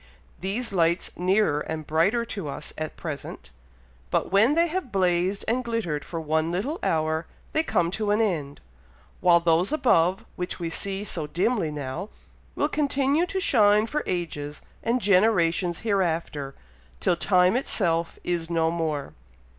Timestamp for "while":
9.19-9.39